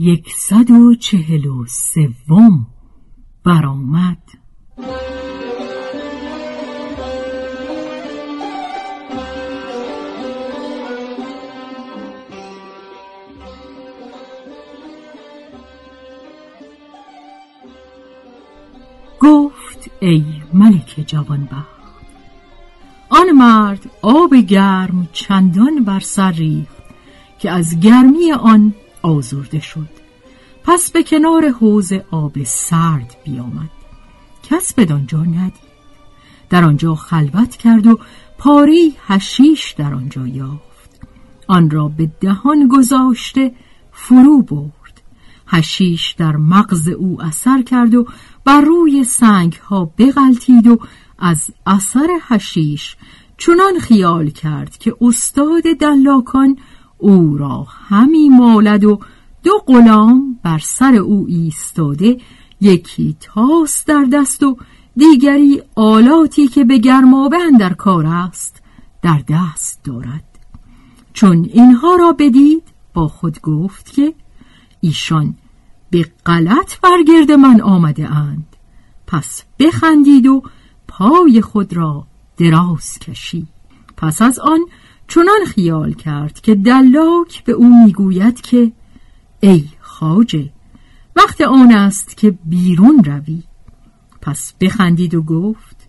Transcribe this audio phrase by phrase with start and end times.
[0.00, 2.66] یکصد و چهل و سوم
[3.44, 4.22] برآمد.
[19.20, 21.68] گفت ای ملک جوانبخت
[23.08, 26.82] آن مرد آب گرم چندان بر سر ریخت
[27.38, 29.88] که از گرمی آن آزرده شد.
[30.64, 33.70] پس به کنار حوز آب سرد بیامد.
[34.42, 35.68] کس بدانجا ندید.
[36.50, 37.98] در آنجا خلوت کرد و
[38.38, 41.00] پاری هشیش در آنجا یافت.
[41.46, 43.54] آن را به دهان گذاشته
[43.92, 45.02] فرو برد.
[45.46, 48.06] هشیش در مغز او اثر کرد و
[48.44, 50.78] بر روی سنگ ها بغلتید و
[51.18, 52.96] از اثر هشیش
[53.38, 56.58] چنان خیال کرد که استاد دلاکان
[56.98, 59.00] او را همی مالد و
[59.42, 62.18] دو غلام بر سر او ایستاده
[62.60, 64.56] یکی تاس در دست و
[64.96, 68.62] دیگری آلاتی که به گرمابه در کار است
[69.02, 70.24] در دست دارد.
[71.12, 72.62] چون اینها را بدید
[72.94, 74.14] با خود گفت که
[74.80, 75.34] ایشان
[75.90, 78.56] به غلط برگرد من آمده اند.
[79.06, 80.42] پس بخندید و
[80.88, 82.06] پای خود را
[82.36, 83.48] دراز کشید.
[83.96, 84.60] پس از آن
[85.08, 88.72] چنان خیال کرد که دلاک به او می‌گوید که
[89.40, 90.50] ای خاجه
[91.16, 93.42] وقت آن است که بیرون روی.
[94.22, 95.88] پس بخندید و گفت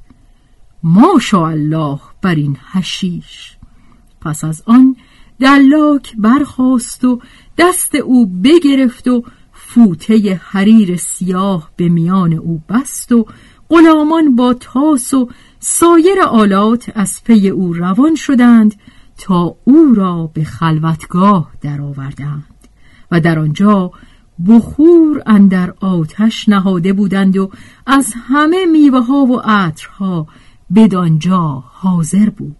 [1.33, 3.57] الله بر این هشیش
[4.21, 4.95] پس از آن
[5.39, 7.21] دلاک برخاست و
[7.57, 13.25] دست او بگرفت و فوته حریر سیاه به میان او بست و
[13.69, 18.75] غلامان با تاس و سایر آلات از پی او روان شدند
[19.19, 22.67] تا او را به خلوتگاه درآوردند
[23.11, 23.91] و در آنجا
[24.47, 27.51] بخور اندر آتش نهاده بودند و
[27.85, 30.27] از همه میوه ها و عطرها
[30.75, 32.55] بدانجا حاضر بود.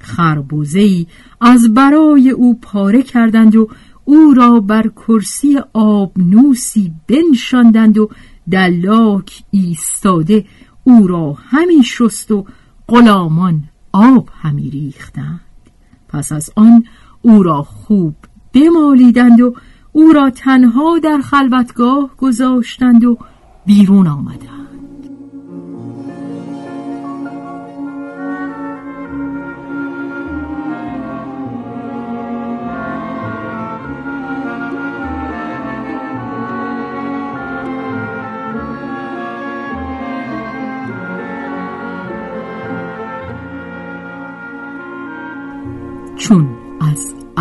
[0.00, 1.06] خربوزه
[1.40, 3.68] از برای او پاره کردند و
[4.04, 8.10] او را بر کرسی آبنوسی بنشاندند و
[8.50, 10.44] دلاک ایستاده
[10.84, 12.46] او را همی شست و
[12.88, 15.40] غلامان آب همی ریختند.
[16.12, 16.84] پس از آن
[17.22, 18.14] او را خوب
[18.52, 19.54] بمالیدند و
[19.92, 23.18] او را تنها در خلوتگاه گذاشتند و
[23.66, 24.49] بیرون آمدند.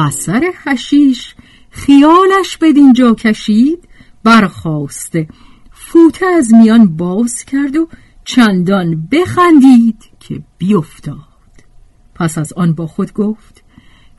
[0.10, 1.36] اثر حشیش
[1.70, 3.88] خیالش بدینجا کشید
[4.24, 5.28] برخواسته
[5.72, 7.88] فوته از میان باز کرد و
[8.26, 11.16] چندان بخندید که بیفتاد.
[12.16, 13.64] پس از آن با خود گفت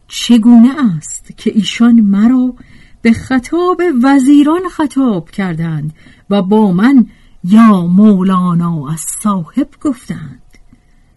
[0.08, 2.54] چگونه است که ایشان مرا
[3.02, 5.92] به خطاب وزیران خطاب کردند
[6.30, 7.06] و با من
[7.44, 10.42] یا مولانا از صاحب گفتند؟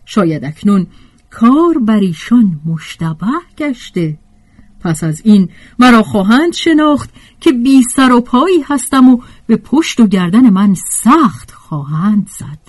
[0.05, 0.87] شاید اکنون
[1.29, 3.27] کار بر ایشان مشتبه
[3.57, 4.17] گشته.
[4.83, 5.49] پس از این
[5.79, 7.09] مرا خواهند شناخت
[7.39, 12.59] که بی سر و پایی هستم و به پشت و گردن من سخت خواهند زد.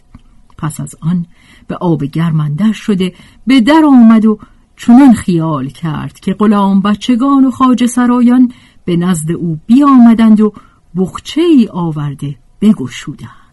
[0.58, 1.26] پس از آن
[1.66, 3.12] به آب گرمندر شده
[3.46, 4.38] به در آمد و
[4.76, 8.52] چنان خیال کرد که غلام بچگان و خاج سرایان
[8.84, 10.52] به نزد او بیامدند و
[10.96, 13.43] بخچه ای آورده بگشودند.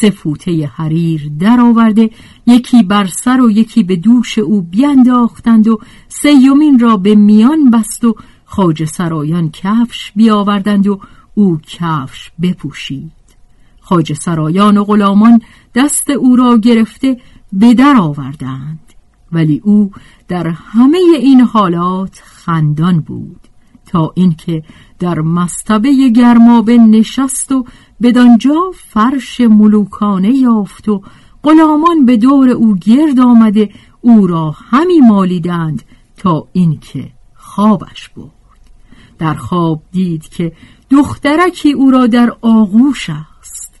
[0.00, 2.10] سه فوته حریر درآورده
[2.46, 8.04] یکی بر سر و یکی به دوش او بینداختند و سیومین را به میان بست
[8.04, 11.00] و خاج سرایان کفش بیاوردند و
[11.34, 13.12] او کفش بپوشید.
[13.80, 15.40] خاج سرایان و غلامان
[15.74, 17.16] دست او را گرفته
[17.52, 18.80] به در آوردند
[19.32, 19.90] ولی او
[20.28, 23.40] در همه این حالات خندان بود
[23.86, 24.62] تا اینکه
[24.98, 27.64] در مستبه گرمابه نشست و
[28.04, 31.02] بدانجا فرش ملوکانه یافت و
[31.42, 33.70] غلامان به دور او گرد آمده
[34.00, 35.82] او را همی مالیدند
[36.16, 38.30] تا اینکه خوابش برد.
[39.18, 40.52] در خواب دید که
[40.90, 43.80] دخترکی او را در آغوش است.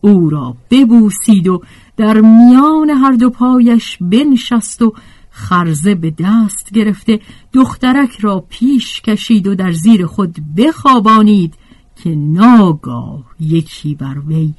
[0.00, 1.62] او را ببوسید و
[1.96, 4.92] در میان هر دو پایش بنشست و
[5.30, 7.20] خرزه به دست گرفته
[7.52, 11.54] دخترک را پیش کشید و در زیر خود بخوابانید.
[11.96, 14.54] که ناگاه یکی بر وی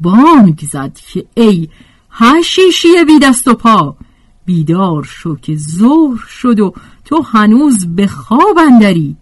[0.00, 1.68] بانگ زد که ای
[2.10, 3.96] هشیشی بی دست و پا
[4.44, 6.72] بیدار شو که ظهر شد و
[7.04, 9.16] تو هنوز به خواب اندری.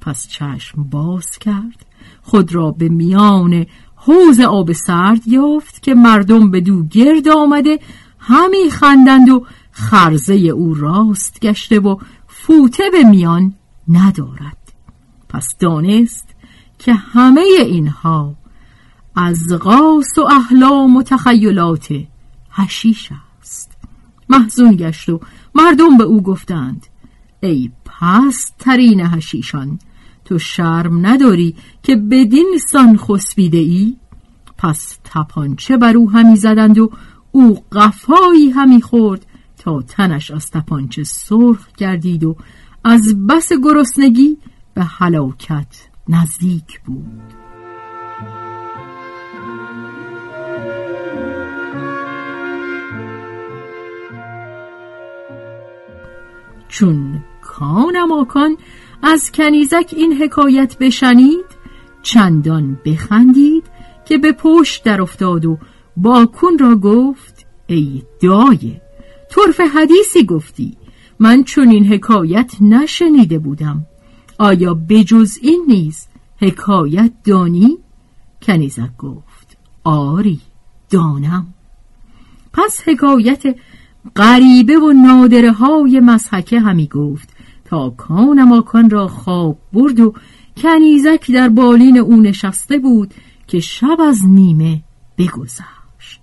[0.00, 1.86] پس چشم باز کرد
[2.22, 3.66] خود را به میان
[3.96, 7.78] حوز آب سرد یافت که مردم به دو گرد آمده
[8.18, 11.96] همی خندند و خرزه او راست گشته و
[12.26, 13.54] فوته به میان
[13.88, 14.72] ندارد.
[15.28, 16.25] پس دانست
[16.78, 18.34] که همه اینها
[19.16, 21.88] از غاس و احلام و تخیلات
[22.50, 23.76] هشیش است.
[24.28, 25.20] محزون گشت و
[25.54, 26.86] مردم به او گفتند
[27.40, 29.78] ای پس ترین هشیشان
[30.24, 33.96] تو شرم نداری که بدین سان خسبیده ای؟
[34.58, 36.90] پس تپانچه بر او همی زدند و
[37.32, 39.26] او قفایی همی خورد
[39.58, 42.36] تا تنش از تپانچه سرخ گردید و
[42.84, 44.38] از بس گرسنگی
[44.74, 47.34] به هلاکت نزدیک بود.
[56.68, 58.56] چون کانماکان
[59.02, 61.44] از کنیزک این حکایت بشنید
[62.02, 63.64] چندان بخندید
[64.04, 65.58] که به پشت در افتاد و
[65.96, 68.82] باکون را گفت ای دایه
[69.30, 70.76] طرف حدیثی گفتی.
[71.18, 73.86] من چون این حکایت نشنیده بودم.
[74.38, 76.06] آیا بجز این نیز
[76.38, 77.78] حکایت دانی؟
[78.42, 80.40] کنیزک گفت آری
[80.90, 81.54] دانم
[82.52, 83.42] پس حکایت
[84.16, 87.28] غریبه و نادره های مسحکه همی گفت
[87.64, 90.14] تا کانماکان را خواب برد و
[90.56, 93.14] کنیزک در بالین او نشسته بود
[93.46, 94.82] که شب از نیمه
[95.18, 96.20] بگذشت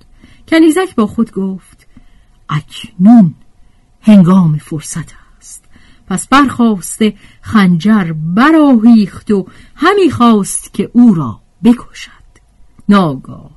[0.48, 1.88] کنیزک با خود گفت
[2.50, 3.36] اکنون
[4.02, 5.23] هنگام فرصت
[6.08, 12.12] پس برخواسته خنجر براهیخت و همی خواست که او را بکشد.
[12.90, 13.52] ناگاه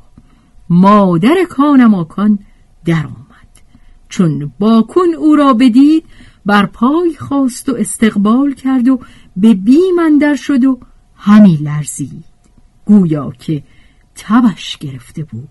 [0.69, 2.39] مادر کانماکان
[2.85, 3.27] در آمد
[4.09, 6.05] چون باکن او را بدید
[6.47, 9.01] بر پای خواست و استقبال کرد و
[9.37, 10.81] به بیم اندر شد و
[11.17, 12.25] همی لرزید.
[12.85, 13.63] گویا که
[14.15, 15.49] تبش گرفته بود.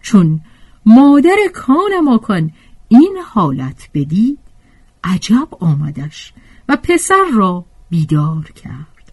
[0.00, 0.40] چون
[0.86, 2.50] مادر کانماکان
[2.88, 4.38] این حالت بدید
[5.04, 6.32] عجب آمدش
[6.68, 9.12] و پسر را بیدار کرد.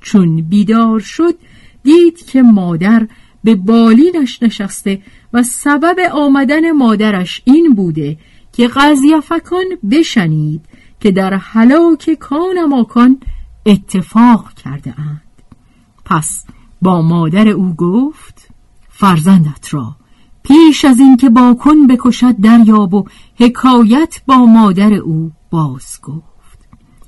[0.00, 1.34] چون بیدار شد
[1.82, 3.08] دید که مادر
[3.44, 8.18] به بالینش نشسته و سبب آمدن مادرش این بوده
[8.52, 10.64] که غزیفکان بشنید
[11.00, 13.20] که در حلاک کانماکان
[13.66, 15.20] اتفاق کرده اند.
[16.04, 16.44] پس
[16.82, 18.48] با مادر او گفت
[18.88, 19.96] فرزندت را
[20.42, 23.04] پیش از اینکه باکن بکشد دریاب و
[23.36, 26.58] حکایت با مادر او باز گفت.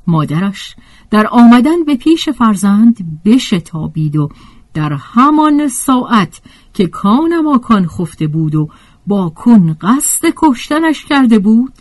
[0.07, 0.77] مادرش
[1.11, 4.29] در آمدن به پیش فرزند بشتابید و
[4.75, 6.41] در همان ساعت
[6.75, 8.69] که کانماکان خفته بود و
[9.07, 11.73] باکن قصد کشتنش کرده بود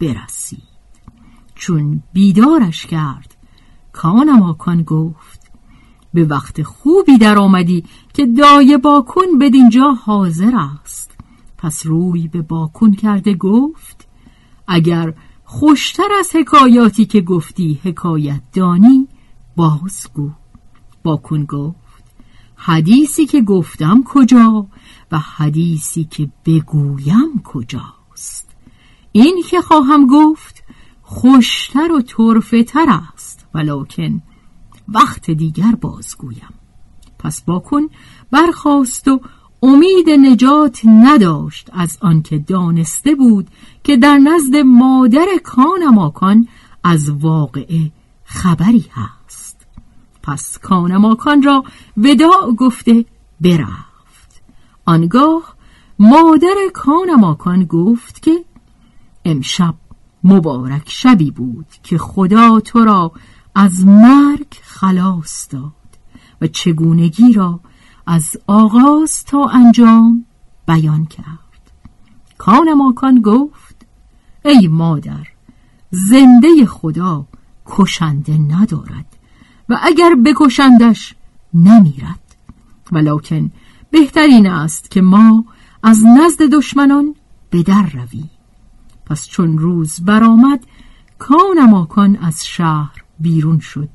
[0.00, 0.62] برسید.
[1.54, 3.36] چون بیدارش کرد
[3.92, 5.50] کانماکان گفت
[6.14, 11.10] به وقت خوبی در آمدی که دای باکن بدینجا حاضر است.
[11.58, 13.91] پس روی به باکن کرده گفت
[14.72, 15.14] اگر
[15.44, 19.08] خوشتر از حکایاتی که گفتی حکایت دانی
[19.56, 20.30] بازگو.
[21.02, 22.04] باکن گفت
[22.56, 24.66] حدیثی که گفتم کجا
[25.12, 28.56] و حدیثی که بگویم کجاست؟
[29.12, 30.64] این که خواهم گفت
[31.02, 32.02] خوشتر و
[32.62, 34.22] تر است ولکن
[34.88, 36.54] وقت دیگر بازگویم.
[37.18, 37.82] پس باکن
[38.30, 39.20] برخواست و
[39.62, 43.48] امید نجات نداشت از آنکه دانسته بود
[43.84, 46.48] که در نزد مادر کانماکان
[46.84, 47.90] از واقعه
[48.24, 49.66] خبری هست.
[50.22, 51.64] پس کانماکان را
[51.96, 53.04] وداع گفته
[53.40, 54.42] برفت.
[54.84, 55.54] آنگاه
[55.98, 58.44] مادر کانماکان گفت که
[59.24, 59.74] امشب
[60.24, 63.12] مبارک شبی بود که خدا تو را
[63.54, 65.72] از مرگ خلاص داد
[66.40, 67.60] و چگونگی را
[68.06, 70.24] از آغاز تا انجام
[70.66, 71.72] بیان کرد.
[72.38, 73.86] کانماکان گفت
[74.44, 75.26] ای مادر
[75.90, 77.24] زنده خدا
[77.66, 79.06] کشنده ندارد
[79.68, 81.14] و اگر بکشندش
[81.54, 82.36] نمیرد.
[82.92, 83.50] ولکن
[83.90, 85.44] بهترین است که ما
[85.82, 87.14] از نزد دشمنان
[87.50, 88.30] به در رویم.
[89.06, 90.66] پس چون روز برآمد
[91.18, 93.88] کانماکان از شهر بیرون شد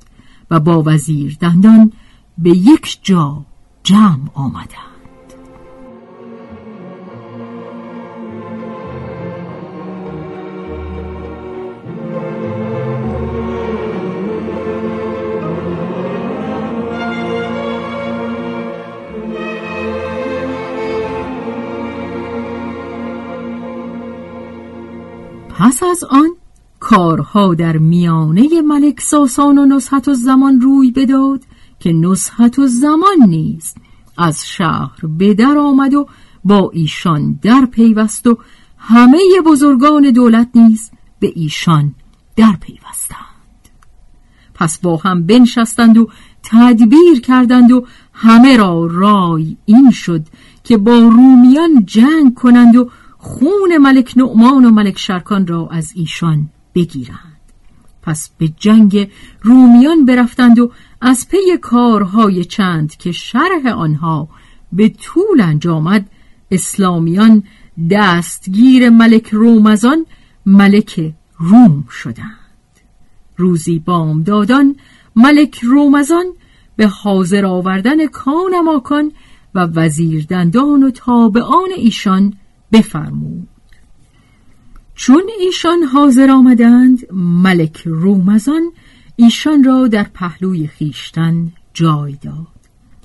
[0.51, 1.91] و با وزیر دندان
[2.37, 3.45] به یک جا
[3.87, 4.67] جمع آمدند.
[25.49, 26.29] پس از آن
[26.79, 31.46] کارها در میانه ملک ساسان و نصحت و زمان روی بداد
[31.79, 33.73] که نصحت و زمان نیز
[34.17, 36.07] از شهر به در آمد و
[36.43, 38.37] با ایشان در پیوست و
[38.77, 41.95] همه بزرگان دولت نیز به ایشان
[42.35, 43.27] در پیوستند.
[44.53, 46.09] پس با هم بنشستند و
[46.43, 50.27] تدبیر کردند و همه را رای این شد
[50.63, 56.49] که با رومیان جنگ کنند و خون ملک نعمان و ملک شرکان را از ایشان
[56.75, 57.36] بگیرند.
[58.07, 59.09] پس به جنگ
[59.41, 60.71] رومیان برفتند و
[61.01, 64.29] از پی کارهای چند که شرح آنها
[64.73, 66.09] به طول انجامد
[66.51, 67.43] اسلامیان
[67.91, 70.05] دستگیر ملک رومزان
[70.45, 72.37] ملک روم شدند.
[73.37, 74.75] روزی بامدادان
[75.15, 76.25] ملک رومزان
[76.75, 79.11] به حاضر آوردن کانماکان
[79.55, 82.33] و وزیر دندان و تابعان ایشان
[82.71, 83.47] بفرمود.
[84.99, 88.71] چون ایشان حاضر آمدند ملک رومزان
[89.15, 92.47] ایشان را در پهلوی خیشتن جای داد.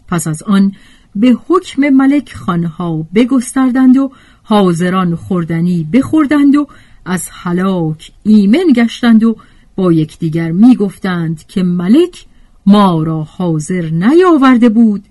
[0.08, 0.72] پس از آن
[1.14, 6.66] به حکم ملک خانها بگستردند و حاضران خوردنی بخوردند و
[7.04, 9.36] از حلاک ایمن گشتند و
[9.76, 12.26] با یکدیگر می‌گفتند که ملک
[12.66, 15.04] ما را حاضر نیاورده بود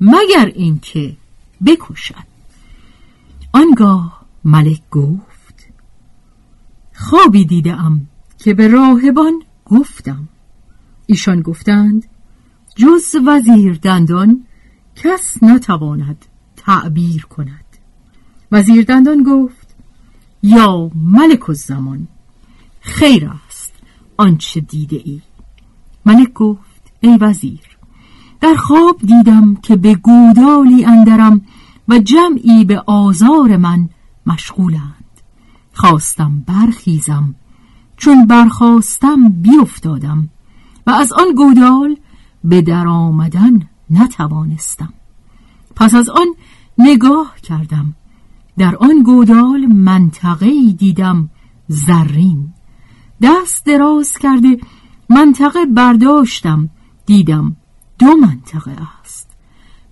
[0.00, 1.16] مگر اینکه
[1.66, 2.34] بکشد.
[3.52, 5.33] آنگاه ملک گفت
[6.94, 8.06] خوابی دیدم
[8.38, 10.28] که به راهبان گفتم.
[11.06, 12.06] ایشان گفتند
[12.76, 14.44] جز وزیر دندان
[14.96, 16.24] کس نتواند
[16.56, 17.64] تعبیر کند.
[18.52, 19.76] وزیر دندان گفت
[20.42, 22.08] یا ملک الزمان
[22.80, 23.72] خیر است
[24.16, 25.20] آنچه دیده ای
[26.06, 27.60] ملک گفت ای وزیر
[28.40, 31.40] در خواب دیدم که به گودالی اندرم
[31.88, 33.88] و جمعی به آزار من
[34.26, 35.03] مشغولند.
[35.74, 37.34] خواستم برخیزم
[37.96, 40.28] چون برخواستم بیافتادم
[40.86, 41.96] و از آن گودال
[42.44, 44.92] به در آمدن نتوانستم.
[45.76, 46.26] پس از آن
[46.78, 47.94] نگاه کردم
[48.58, 51.30] در آن گودال منطقه دیدم
[51.68, 52.52] زرین.
[53.22, 54.58] دست دراز کرده
[55.10, 56.70] منطقه برداشتم
[57.06, 57.56] دیدم
[57.98, 59.30] دو منطقه است.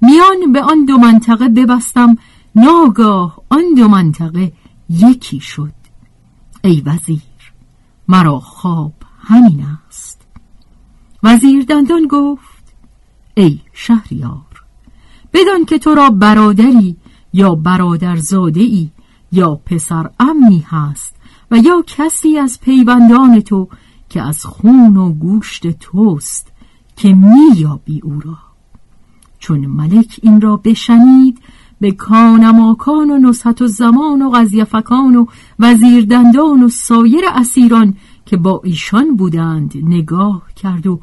[0.03, 2.17] میان به آن دو منطقه ببستم
[2.55, 4.53] ناگاه آن دو منطقه
[4.93, 5.73] یکی شد.
[6.65, 7.23] ای وزیر
[8.09, 10.27] مرا خواب همین است.
[11.23, 12.75] وزیر دندان گفت
[13.35, 14.65] ای شهریار
[15.33, 16.97] بدان که تو را برادری
[17.33, 18.91] یا برادرزاده ای
[19.33, 21.17] یا پسر امی هست
[21.51, 23.69] و یا کسی از پیوندان تو
[24.09, 26.53] که از خون و گوشت توست
[26.97, 28.39] که میابی او را.
[29.39, 31.39] چون ملک این را بشنید
[31.83, 35.27] به کانماکان و نصحت و زمان و غزیفکان و
[35.59, 37.95] وزیردندان و سایر اسیران
[38.27, 41.01] که با ایشان بودند نگاه کرد و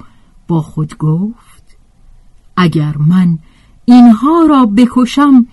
[0.47, 1.77] با خود گفت
[2.57, 3.37] اگر من
[3.85, 5.47] اینها را بکشم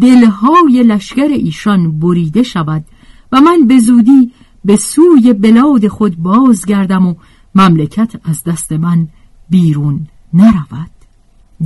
[0.00, 2.84] دلهای لشکر ایشان بریده شود
[3.32, 4.32] و من به زودی
[4.64, 7.14] به سوی بلاد خود بازگردم و
[7.54, 9.08] مملکت از دست من
[9.50, 10.90] بیرون نرود.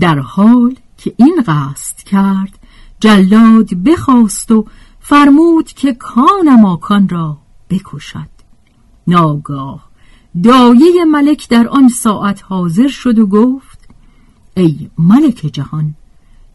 [0.01, 2.59] در حال که این قصد کرد
[3.01, 4.67] جلاد بخواست و
[5.01, 7.39] فرمود که کانماکان را
[7.71, 8.29] بکشد
[9.07, 9.89] ناگاه
[10.43, 13.89] دایه ملک در آن ساعت حاضر شد و گفت
[14.57, 15.95] ای ملک جهان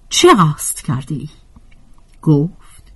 [0.09, 1.29] چه قصد کرده ای؟
[2.21, 2.93] گفت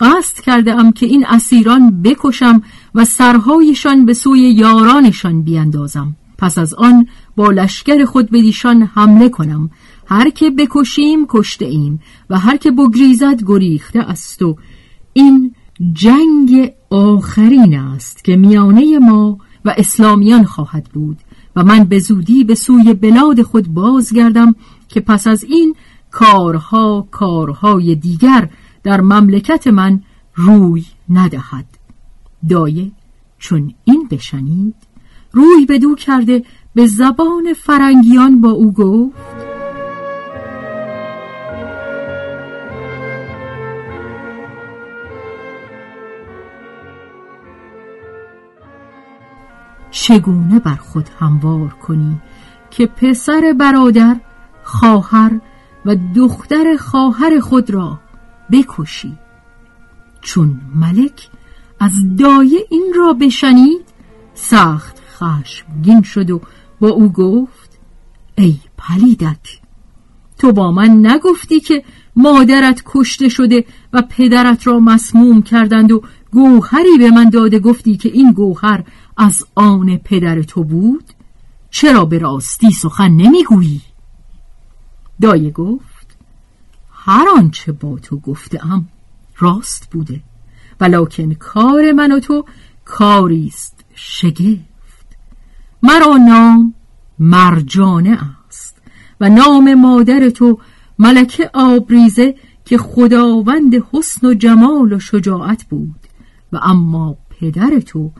[0.00, 2.62] قصد کرده ام که این اسیران بکشم
[2.94, 8.52] و سرهایشان به سوی یارانشان بیندازم پس از آن با لشکر خود به
[8.94, 9.70] حمله کنم
[10.06, 14.56] هر که بکشیم کشته ایم و هر که بگریزد گریخته است و
[15.12, 15.54] این
[15.92, 21.18] جنگ آخرین است که میانه ما و اسلامیان خواهد بود
[21.56, 24.54] و من به زودی به سوی بلاد خود بازگردم
[24.88, 25.74] که پس از این
[26.10, 28.48] کارها کارهای دیگر
[28.82, 30.02] در مملکت من
[30.34, 31.64] روی ندهد.
[32.48, 32.90] دایه
[33.38, 34.74] چون این بشنید
[35.32, 36.44] روی به دو کرده
[36.74, 39.33] به زبان فرنگیان با او گفت
[50.04, 52.16] چگونه بر خود هموار کنی
[52.70, 54.16] که پسر برادر
[54.64, 55.40] خواهر
[55.84, 58.00] و دختر خواهر خود را
[58.52, 59.18] بکشی؟
[60.20, 61.28] چون ملک
[61.80, 63.84] از دایه این را بشنید
[64.34, 66.40] سخت خشمگین شد و
[66.80, 67.78] با او گفت
[68.38, 69.60] ای پلیدک
[70.38, 71.84] تو با من نگفتی که
[72.16, 78.08] مادرت کشته شده و پدرت را مسموم کردند و گوهری به من داده گفتی که
[78.08, 78.84] این گوهر
[79.16, 81.04] از آن پدر تو بود؟
[81.70, 83.80] چرا به راستی سخن نمی‌گویی؟
[85.20, 86.16] دایه گفت
[86.92, 88.88] هر آنچه با تو گفتم
[89.36, 90.20] راست بوده
[90.80, 92.44] ولکن کار من و تو
[92.84, 95.06] کاریست شگفت.
[95.82, 96.74] مرا نام
[97.18, 98.18] مرجانه
[98.48, 98.76] است
[99.20, 100.58] و نام مادر تو
[100.98, 106.00] ملکه آبریزه که خداوند حسن و جمال و شجاعت بود.
[106.52, 108.12] و اما پدر تو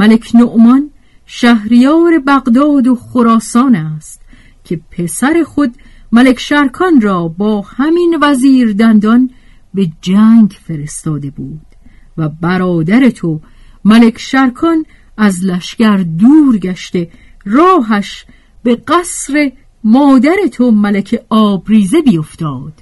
[0.00, 0.90] ملک نعمان
[1.26, 4.20] شهریار بغداد و خراسان است
[4.64, 5.74] که پسر خود
[6.12, 9.30] ملک شرکان را با همین وزیر دندان
[9.74, 11.66] به جنگ فرستاده بود
[12.18, 13.40] و برادر تو
[13.84, 17.10] ملک شرکان از لشکر دور گشته
[17.44, 18.24] راهش
[18.62, 19.52] به قصر
[19.84, 22.72] مادر تو ملک آبریزه بیفتاد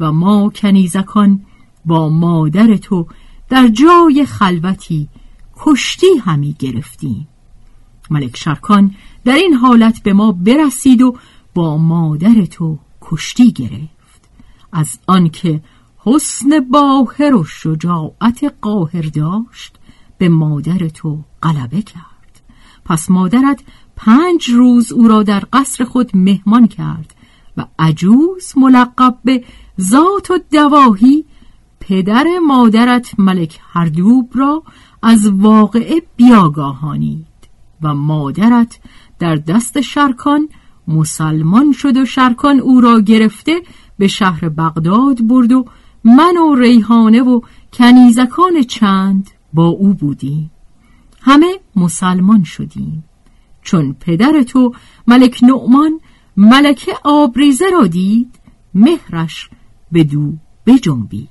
[0.00, 1.40] و ما کنیزکان
[1.84, 3.06] با مادر تو
[3.48, 5.08] در جای خلوتی
[5.60, 7.28] کشتی همی گرفتیم.
[8.10, 8.94] ملک شرکان
[9.24, 11.16] در این حالت به ما برسید و
[11.54, 14.30] با مادر تو کشتی گرفت.
[14.72, 15.62] از آنکه
[15.98, 19.76] حسن باهر و شجاعت قاهر داشت
[20.18, 22.40] به مادر تو غلبه کرد.
[22.84, 23.62] پس مادرت
[23.96, 27.14] پنج روز او را در قصر خود مهمان کرد
[27.56, 29.44] و عجوز ملقب به
[29.80, 31.24] ذات و دواهی
[31.80, 34.62] پدر مادرت ملک هردوب را
[35.02, 37.26] از واقعه بیاگاهانید
[37.82, 38.78] و مادرت
[39.18, 40.48] در دست شرکان
[40.88, 43.62] مسلمان شد و شرکان او را گرفته
[43.98, 45.64] به شهر بغداد برد و
[46.04, 47.40] من و ریحانه و
[47.72, 50.50] کنیزکان چند با او بودیم.
[51.20, 53.04] همه مسلمان شدیم.
[53.62, 54.72] چون پدر تو
[55.06, 56.00] ملک نعمان
[56.36, 58.40] ملکه آبریزه را دید
[58.74, 59.50] مهرش
[59.92, 60.32] به دو
[60.66, 61.28] بجنبید.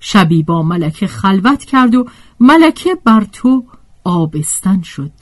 [0.00, 2.06] شبی با ملکه خلوت کرد و
[2.40, 3.64] ملکه بر تو
[4.04, 5.12] آبستن شد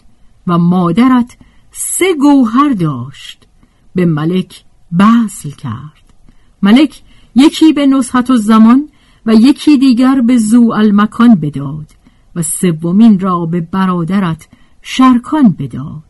[0.47, 1.37] و مادرت
[1.71, 3.47] سه گوهر داشت.
[3.95, 4.65] به ملک
[4.99, 6.15] بسل کرد.
[6.63, 7.03] ملک
[7.35, 8.89] یکی به نصحت و زمان
[9.27, 11.91] و یکی دیگر به زو المکان بداد
[12.37, 14.49] و سومین را به برادرت
[14.83, 16.03] شرکان بداد.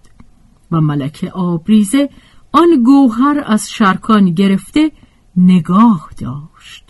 [0.72, 2.10] و ملک آبریزه
[2.52, 4.92] آن گوهر از شرکان گرفته
[5.36, 6.84] نگاه داشت.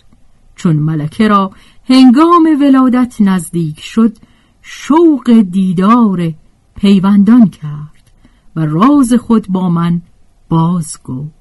[0.55, 1.51] چون ملکه را
[1.89, 4.17] هنگام ولادت نزدیک شد
[4.61, 6.33] شوق دیدار
[6.75, 8.11] پیوندان کرد
[8.55, 10.01] و راز خود با من
[10.49, 11.35] باز گفت.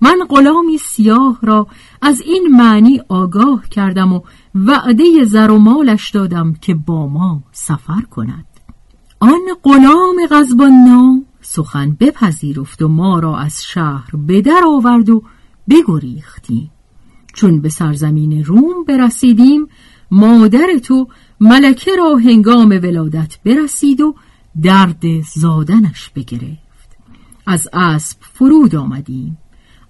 [0.00, 1.66] من غلامی سیاه را
[2.02, 4.20] از این معنی آگاه کردم و
[4.54, 8.46] وعده زر و مالش دادم که با ما سفر کند.
[9.20, 15.22] آن غلام غزبان نام سخن بپذیرفت و ما را از شهر بدر آورد و
[15.68, 16.70] بگریختیم.
[17.38, 19.66] چون به سرزمین روم برسیدیم
[20.10, 21.08] مادر تو
[21.40, 24.14] ملکه را هنگام ولادت برسید و
[24.62, 25.02] درد
[25.34, 26.96] زادنش بگرفت.
[27.46, 29.38] از اسب فرود آمدیم.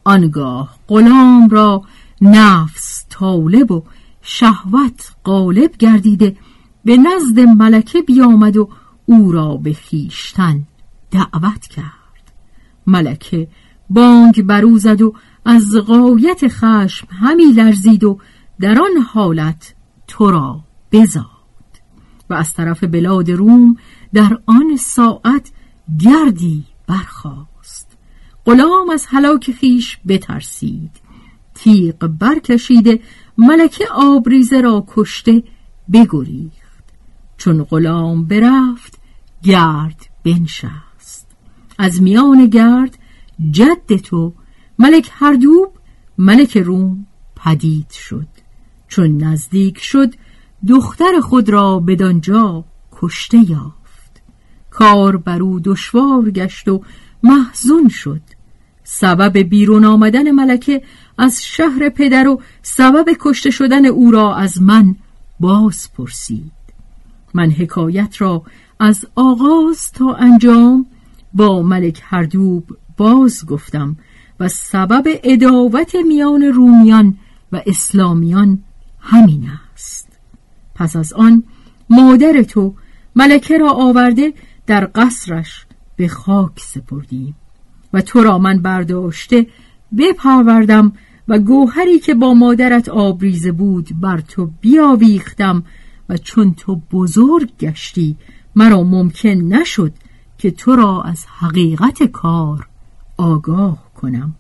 [0.05, 1.83] آنگاه غلام را
[2.21, 3.83] نفس طالب و
[4.23, 6.37] شهوت غالب گردیده
[6.85, 8.69] به نزد ملکه بیامد و
[9.07, 10.67] او را به خیشتن
[11.11, 12.33] دعوت کرد.
[12.87, 13.49] ملکه
[13.91, 15.15] بانگ برو زد و
[15.51, 18.19] از غایت خشم همی لرزید و
[18.61, 19.75] در آن حالت
[20.07, 20.61] تو را
[20.93, 21.25] بزاد.
[22.31, 23.77] و از طرف بلاد روم
[24.13, 25.53] در آن ساعت
[26.01, 27.97] گردی برخاست.
[28.47, 30.91] غلام از هلاک خیش بترسید.
[31.55, 33.01] تیغ برکشیده
[33.39, 35.43] ملکه آبریزه را کشته
[35.93, 36.85] بگریخت.
[37.37, 38.99] چون غلام برفت
[39.43, 41.27] گرد بنشست.
[41.79, 42.99] از میان گرد
[43.51, 44.35] جد تو
[44.79, 45.73] ملک هردوب
[46.19, 48.27] ملک روم پدید شد.
[48.89, 50.15] چون نزدیک شد
[50.69, 54.23] دختر خود را بدانجا کشته یافت.
[54.71, 56.83] کار بر او دشوار گشت و
[57.23, 58.21] محزون شد.
[58.85, 60.83] سبب بیرون آمدن ملکه
[61.19, 64.97] از شهر پدر و سبب کشته شدن او را از من
[65.41, 66.53] باز پرسید.
[67.35, 68.43] من حکایت را
[68.81, 70.87] از آغاز تا انجام
[71.35, 73.97] با ملک هردوب باز گفتم
[74.41, 77.19] و سبب اداوت میان رومیان
[77.53, 78.63] و اسلامیان
[79.01, 80.09] همین است.
[80.75, 81.43] پس از آن
[81.91, 82.75] مادر تو
[83.17, 84.33] ملکه را آورده
[84.67, 87.37] در قصرش به خاک سپردیم
[87.93, 89.47] و تو را من برداشته
[89.99, 90.93] بپروردم
[91.29, 95.65] و گوهری که با مادرت آبریزه بود بر تو بیاویختم
[96.09, 98.17] و چون تو بزرگ گشتی
[98.57, 99.93] مرا ممکن نشد
[100.39, 102.69] که تو را از حقیقت کار
[103.17, 104.35] آگاه کنم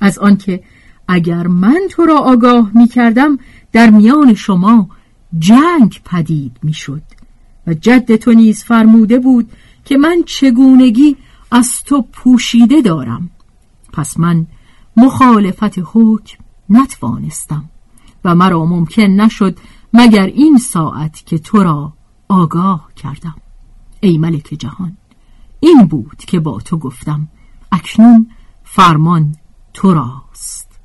[0.00, 0.62] از آنکه
[1.08, 3.38] اگر من تو را آگاه می کردم
[3.72, 4.88] در میان شما
[5.38, 7.02] جنگ پدید می شد
[7.66, 9.50] و جد تو نیز فرموده بود
[9.84, 11.16] که من چگونگی
[11.50, 13.30] از تو پوشیده دارم.
[13.92, 14.46] پس من
[14.96, 17.64] مخالفت حکم نتوانستم
[18.24, 19.58] و مرا ممکن نشد
[19.92, 21.92] مگر این ساعت که تو را
[22.28, 23.34] آگاه کردم.
[24.00, 24.96] ای ملک جهان
[25.60, 27.28] این بود که با تو گفتم.
[27.72, 28.30] اکنون
[28.76, 29.36] فرمان
[29.74, 30.80] تو راست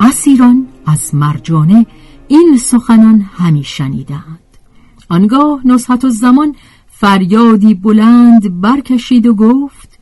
[0.00, 1.86] اسیران از مرجانه
[2.28, 4.38] این سخنان همی شنیدند.
[5.08, 6.56] آنگاه نصحت و زمان
[6.98, 9.98] فریادی بلند برکشید و گفت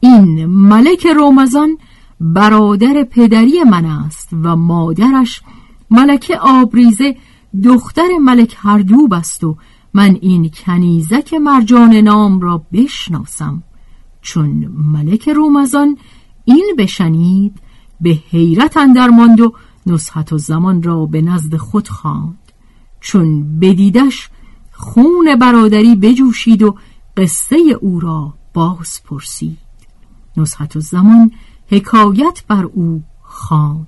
[0.00, 1.78] این ملک رومزان
[2.20, 5.42] برادر پدری من است و مادرش
[5.90, 7.16] ملک آبریزه
[7.64, 9.56] دختر ملک هردوب است و
[9.94, 13.62] من این کنیزک مرجان نام را بشناسم.
[14.22, 15.98] چون ملک رومزان
[16.44, 17.60] این بشنید
[18.00, 19.52] به حیرت اندر ماند و
[19.86, 22.38] نصحت و زمان را به نزد خود خواند.
[23.00, 24.30] چون بدیدش
[24.80, 26.76] خون برادری بجوشید و
[27.16, 29.58] قصه او را باز پرسید.
[30.36, 31.30] نصحت و زمان
[31.70, 33.86] حکایت بر او خواند.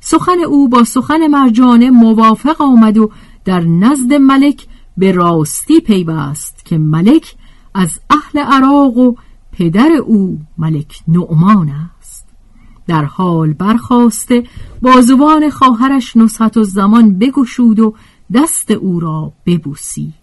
[0.00, 3.10] سخن او با سخن مرجانه موافق آمد و
[3.44, 7.34] در نزد ملک به راستی پیوست که ملک
[7.74, 9.14] از اهل عراق و
[9.52, 12.28] پدر او ملک نعمان است.
[12.86, 14.44] در حال برخواسته
[14.82, 17.94] بازوان خواهرش نصحت و زمان بگشود و
[18.32, 20.14] دست او را ببوسید.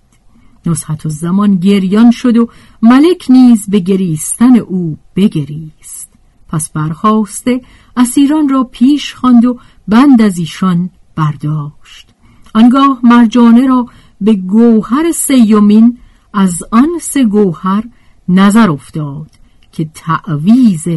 [0.65, 2.49] نصحت زمان گریان شد و
[2.81, 6.09] ملک نیز به گریستن او بگریست.
[6.47, 7.61] پس برخواسته
[7.97, 12.07] اسیران را پیش خواند و بند از ایشان برداشت.
[12.53, 13.87] آنگاه مرجانه را
[14.21, 15.97] به گوهر سیومین
[16.33, 17.83] از آن سه گوهر
[18.29, 19.31] نظر افتاد
[19.71, 20.87] که تعویز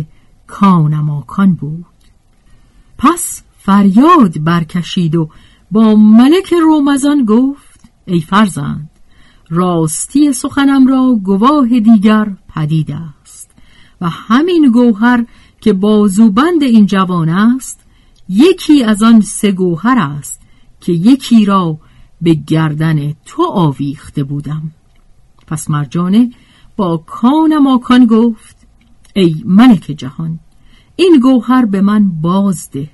[0.47, 1.85] کانماکان بود.
[2.99, 5.29] پس فریاد برکشید و
[5.71, 8.91] با ملک رومزان گفت ای فرزند
[9.51, 13.51] راستی سخنم را گواه دیگر پدید است
[14.01, 15.27] و همین گوهر
[15.61, 17.81] که بازوبند این جوان است
[18.29, 20.41] یکی از آن سه گوهر است
[20.81, 21.79] که یکی را
[22.21, 24.71] به گردن تو آویخته بودم.
[25.47, 26.31] پس مرجانه
[26.77, 28.57] با کان ماکان گفت
[29.15, 30.39] ای ملک جهان
[30.97, 32.89] این گوهر به من بازده.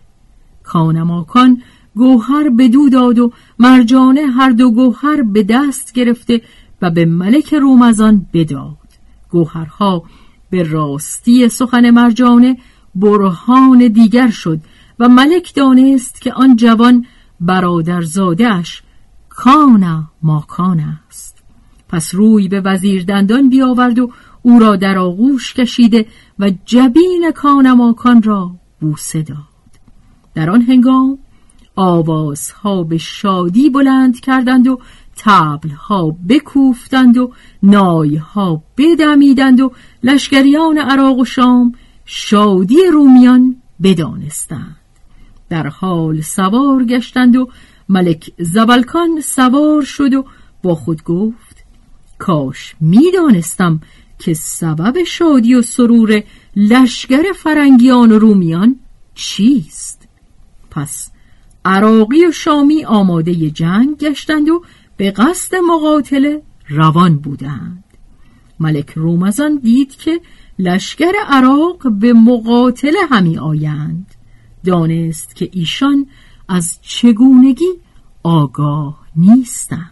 [0.63, 1.63] کان ماکان
[1.95, 6.41] گوهر به دو داد و مرجانه هر دو گوهر به دست گرفته
[6.83, 8.77] و به ملک رومزان بداد.
[9.31, 10.03] گوهرها
[10.51, 12.57] به راستی سخن مرجانه
[12.95, 14.61] برهان دیگر شد
[14.99, 17.07] و ملک دانست که آن جوان
[17.41, 18.83] برادرزادهش
[19.29, 21.43] کان ماکان است.
[21.89, 24.11] پس روی به وزیر دندان بیاورد و
[24.43, 26.07] او را در آغوش کشیده
[26.39, 29.39] و جبین کان ماکان را بوسه داد.
[30.35, 31.19] در آن هنگام
[31.77, 34.81] آوازها به شادی بلند کردند و
[35.17, 37.33] تبلها بکوفتند و
[37.63, 44.77] نایها بدمیدند و لشکریان عراق و شام شادی رومیان بدانستند.
[45.49, 47.49] در حال سوار گشتند و
[47.89, 50.25] ملک زبلکان سوار شد و
[50.63, 51.65] با خود گفت
[52.19, 53.81] کاش می‌دانستم
[54.19, 56.23] که سبب شادی و سرور
[56.57, 58.77] لشکر فرنگیان و رومیان
[59.15, 60.09] چیست.
[60.71, 61.11] پس
[61.65, 64.63] عراقی و شامی آماده جنگ گشتند و
[64.97, 67.85] به قصد مقاتله روان بودند.
[68.61, 70.21] ملک رومزان دید که
[70.59, 74.07] لشکر عراق به مقاتله همی آیند.
[74.65, 76.07] دانست که ایشان
[76.49, 77.73] از چگونگی
[78.23, 79.91] آگاه نیستند.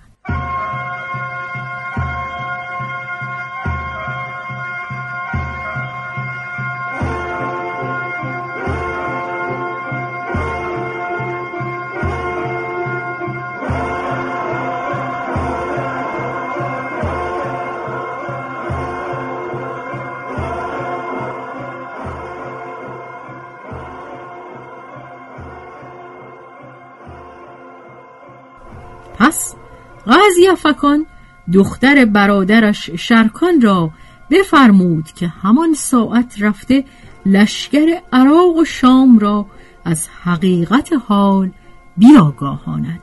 [30.23, 31.07] غازیافکان
[31.53, 33.91] دختر برادرش شرکان را
[34.31, 36.85] بفرمود که همان ساعت رفته
[37.27, 39.47] لشکر عراق و شام را
[39.85, 41.51] از حقیقت حال
[41.97, 43.03] بیاگاهاند.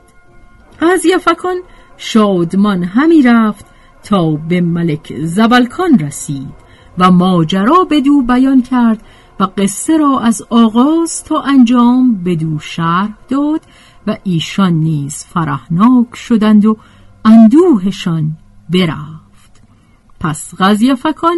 [0.81, 1.57] غازیافکان
[1.97, 3.65] شادمان همی رفت
[4.03, 9.03] تا به ملک زبلکان رسید و ماجرا بدو بیان کرد
[9.39, 13.61] و قصه را از آغاز تا انجام بدو شرح داد
[14.07, 16.77] و ایشان نیز فرحناک شدند و
[17.29, 18.37] اندوهشان
[18.69, 19.61] برفت
[20.19, 21.37] پس غزیفکان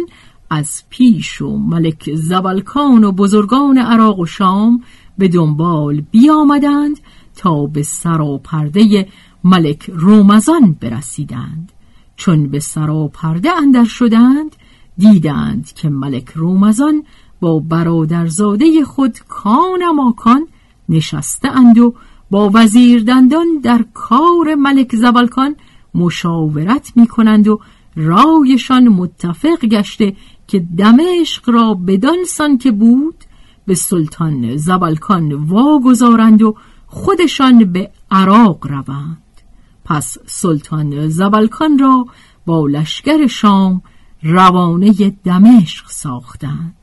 [0.50, 4.82] از پیش و ملک زبلکان و بزرگان عراق و شام
[5.18, 7.00] به دنبال بیامدند
[7.36, 9.08] تا به سر و پرده
[9.44, 11.72] ملک رومزان برسیدند.
[12.16, 14.56] چون به سر و پرده اندر شدند
[14.98, 17.04] دیدند که ملک رومزان
[17.40, 20.46] با برادرزاده خود کان ماکان
[20.88, 21.94] نشسته اند و
[22.30, 25.56] با وزیر دندان در کار ملک زبالکان
[25.94, 27.60] مشاورت می کنند و
[27.96, 33.24] رایشان متفق گشته که دمشق را بدانسان که بود
[33.66, 39.22] به سلطان زبالکان واگذارند و خودشان به عراق روند.
[39.84, 42.06] پس سلطان زبالکان را
[42.46, 43.82] با لشکر شام
[44.22, 44.92] روانه
[45.24, 46.81] دمشق ساختند.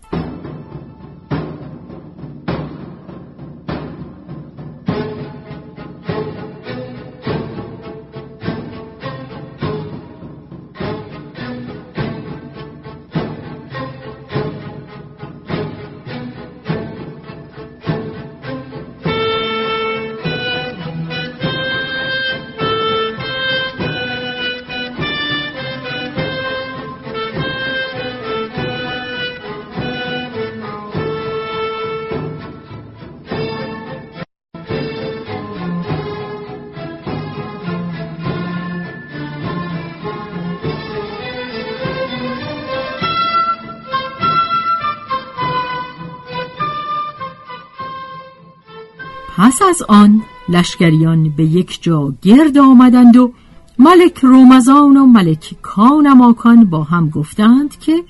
[49.39, 53.33] پس از آن لشکریان به یک جا گرد آمدند و
[53.79, 58.03] ملک رومزان و ملک کانماکان با هم گفتند که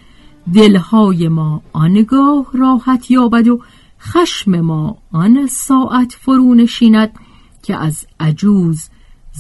[0.53, 3.61] دلهای ما آنگاه راحت یابد و
[4.01, 7.11] خشم ما آن ساعت فرو نشیند
[7.63, 8.89] که از عجوز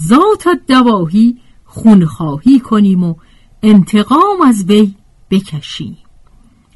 [0.07, 3.15] ذات دواهی خونخواهی کنیم و
[3.63, 4.95] انتقام از وی
[5.29, 5.97] بکشیم.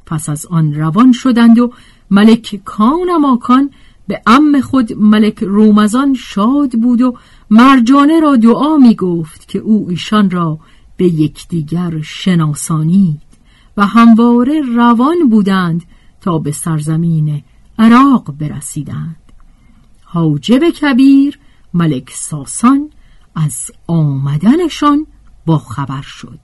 [0.06, 1.72] پس از آن روان شدند و
[2.12, 3.70] ملک کانماکان
[4.08, 7.18] به ام خود ملک رومزان شاد بود و
[7.50, 10.60] مرجانه را دعا می گفت که او ایشان را
[10.98, 13.22] به یکدیگر شناسانید
[13.78, 15.84] و همواره روان بودند
[16.22, 17.44] تا به سرزمین
[17.80, 19.16] عراق برسیدند.
[20.04, 21.40] حاجب کبیر
[21.74, 22.90] ملک ساسان
[23.36, 25.08] از آمدنشان
[25.46, 26.40] با خبر شد.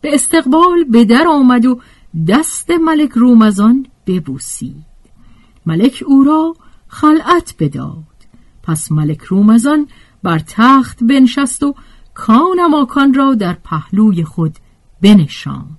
[0.00, 1.80] به استقبال به در آمد و
[2.28, 4.84] دست ملک رومزان ببوسید.
[5.66, 6.54] ملک او را
[6.88, 8.04] خلعت بداد.
[8.62, 9.88] پس ملک رومزان
[10.22, 11.74] بر تخت بنشست و
[12.14, 14.56] کانماکان را در پهلوی خود
[15.02, 15.78] بنشاند.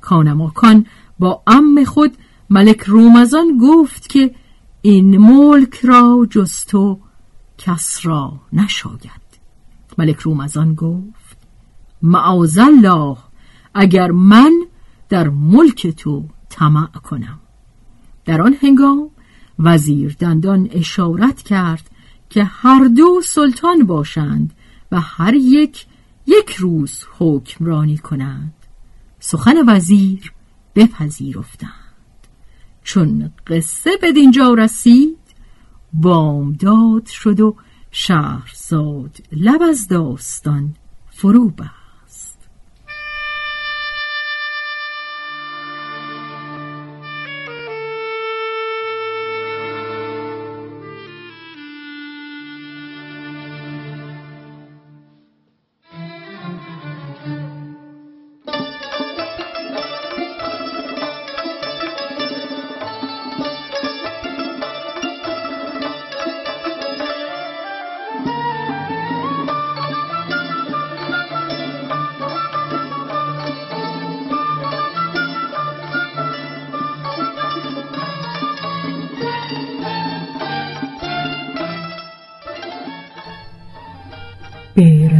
[0.00, 0.86] کانماکان
[1.18, 2.16] با ام خود
[2.50, 4.34] ملک رومزان گفت که
[4.82, 7.00] این ملک را جز تو
[7.58, 9.22] کس را نشاید.
[9.98, 11.36] ملک رومزان گفت
[12.02, 13.16] معاذالله
[13.74, 14.52] اگر من
[15.08, 17.40] در ملک تو طمع کنم.
[18.24, 19.10] در آن هنگام
[19.58, 21.90] وزیر دندان اشارت کرد
[22.30, 24.54] که هر دو سلطان باشند
[24.92, 25.86] و هر یک
[26.26, 28.54] یک روز حکمرانی کنند.
[29.20, 30.32] سخن وزیر
[30.74, 31.72] بپذیرفتند.
[32.82, 35.18] چون قصه به دینجا رسید
[35.92, 37.56] بامداد شد و
[37.90, 40.74] شهرزاد لب از داستان
[41.10, 41.81] فرو بست.